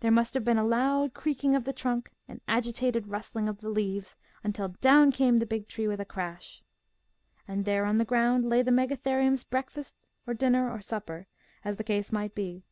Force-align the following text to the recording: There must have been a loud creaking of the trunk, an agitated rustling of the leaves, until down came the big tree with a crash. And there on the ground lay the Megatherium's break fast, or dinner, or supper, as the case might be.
There 0.00 0.10
must 0.10 0.32
have 0.32 0.44
been 0.46 0.56
a 0.56 0.64
loud 0.64 1.12
creaking 1.12 1.54
of 1.54 1.64
the 1.64 1.74
trunk, 1.74 2.10
an 2.26 2.40
agitated 2.48 3.08
rustling 3.08 3.50
of 3.50 3.60
the 3.60 3.68
leaves, 3.68 4.16
until 4.42 4.68
down 4.68 5.12
came 5.12 5.36
the 5.36 5.44
big 5.44 5.68
tree 5.68 5.86
with 5.86 6.00
a 6.00 6.06
crash. 6.06 6.62
And 7.46 7.66
there 7.66 7.84
on 7.84 7.96
the 7.96 8.06
ground 8.06 8.46
lay 8.48 8.62
the 8.62 8.70
Megatherium's 8.72 9.44
break 9.44 9.70
fast, 9.70 10.08
or 10.26 10.32
dinner, 10.32 10.70
or 10.72 10.80
supper, 10.80 11.26
as 11.66 11.76
the 11.76 11.84
case 11.84 12.10
might 12.10 12.34
be. 12.34 12.64